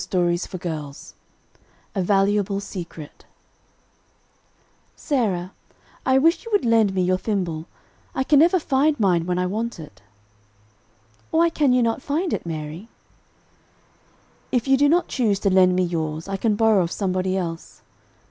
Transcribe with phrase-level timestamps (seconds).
[1.93, 3.25] "_]A VALUABLE SECRET
[4.95, 5.51] Sarah,
[6.07, 7.67] I wish you would lend me your thimble.
[8.15, 10.01] I can never find mine when I want it."
[11.29, 12.89] "Why can not you find it, Mary?"
[14.51, 17.83] "If you do not choose to lend me yours, I can borrow of somebody else."